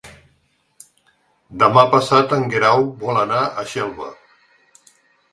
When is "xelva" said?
3.75-4.09